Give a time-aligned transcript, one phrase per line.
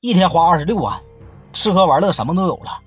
[0.00, 0.96] 一天花二十六万，
[1.52, 2.78] 吃喝玩乐什么都有了。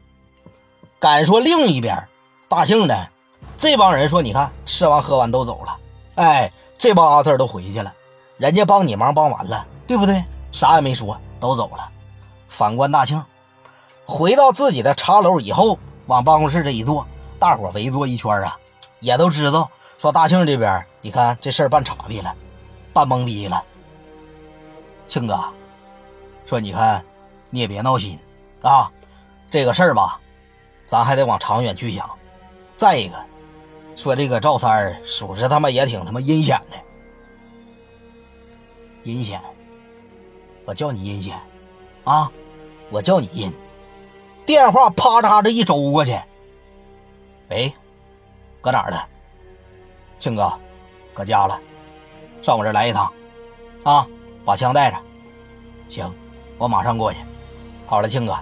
[0.98, 2.07] 敢说另一边，
[2.47, 3.09] 大庆的
[3.57, 5.77] 这帮人说，你看吃完喝完都走了，
[6.16, 7.93] 哎，这帮阿 Sir 都回去了，
[8.38, 10.23] 人家帮你忙帮完了，对不对？
[10.54, 11.89] 啥也没说，都走了。
[12.47, 13.21] 反观大庆，
[14.05, 17.05] 回到自己的茶楼以后，往办公室这一坐，
[17.38, 18.57] 大伙围坐一圈啊，
[19.02, 22.34] 也都知道说大庆这边，你看这事儿办岔劈了，
[22.93, 23.62] 办懵逼了。
[25.09, 25.43] 庆哥，
[26.52, 27.02] 说你看，
[27.49, 28.20] 你也别闹心
[28.61, 28.91] 啊，
[29.50, 30.19] 这个事儿吧，
[30.86, 32.10] 咱还得往长远去想。
[32.76, 33.16] 再一个，
[33.96, 36.77] 说这个赵三儿属实他妈也挺他妈阴险的，
[39.10, 39.41] 阴险。
[40.66, 41.40] 我叫你阴险，
[42.04, 42.30] 啊，
[42.90, 43.49] 我叫你阴。
[44.46, 46.20] 电话啪嚓这一周过去，
[47.48, 47.74] 喂，
[48.60, 48.98] 搁哪儿呢？
[50.18, 50.52] 庆哥，
[51.13, 51.58] 搁家了，
[52.41, 53.10] 上我这来一趟，
[53.84, 54.05] 啊，
[54.44, 54.98] 把枪带着。
[55.88, 56.13] 行，
[56.62, 57.18] 我马上过去。
[57.88, 58.38] 好了，庆哥，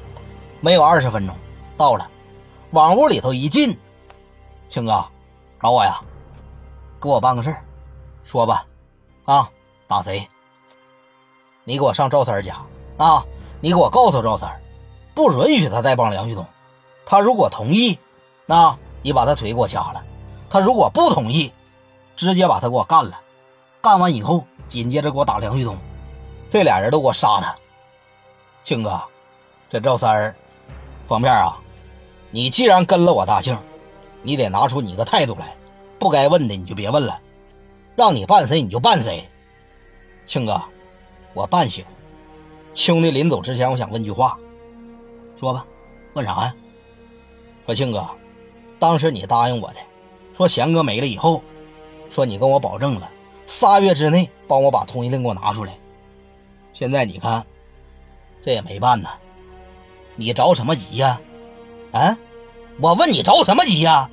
[0.60, 1.34] 没有二十分钟，
[1.78, 2.06] 到了。
[2.72, 3.80] 往屋里头一进，
[4.68, 5.06] 庆哥，
[5.62, 6.02] 找我呀？
[7.00, 7.64] 给我办个事儿，
[8.26, 8.66] 说吧。
[9.24, 9.50] 啊，
[9.88, 10.28] 打谁？
[11.64, 12.58] 你给我上赵三家
[12.98, 13.24] 啊！
[13.62, 14.62] 你给我告诉赵三，
[15.14, 16.46] 不允许他再帮梁旭东。
[17.06, 17.98] 他如果同意，
[18.46, 20.02] 那你把他腿给我掐了；
[20.50, 21.54] 他如果不同意，
[22.18, 23.18] 直接把他给我干了。
[23.80, 25.78] 干完以后，紧接着给我打梁旭东。
[26.50, 27.56] 这俩人都给我杀他。
[28.64, 29.02] 庆哥，
[29.70, 30.36] 这赵三儿，
[31.08, 31.58] 方面啊，
[32.32, 33.58] 你既然跟了我大庆，
[34.22, 35.56] 你得拿出你个态度来。
[35.98, 37.20] 不该问的你就别问了，
[37.96, 39.28] 让你办谁你就办谁。
[40.26, 40.62] 庆哥。
[41.34, 41.86] 我办行，
[42.74, 44.38] 兄弟临走之前，我想问句话，
[45.40, 45.64] 说吧，
[46.14, 46.56] 问啥呀？
[47.66, 48.08] 说庆哥，
[48.80, 49.76] 当时你答应我的，
[50.36, 51.42] 说贤哥没了以后，
[52.10, 53.10] 说你跟我保证了，
[53.46, 55.78] 仨月之内帮我把通缉令给我拿出来。
[56.74, 57.46] 现在你看，
[58.42, 59.10] 这也没办呢，
[60.16, 61.20] 你着什么急呀？
[61.92, 62.18] 啊？
[62.80, 64.10] 我问你着什么急呀？